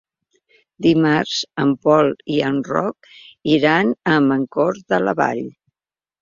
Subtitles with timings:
[0.85, 3.11] Dimarts en Pol i en Roc
[3.57, 5.45] iran a Mancor de la Vall.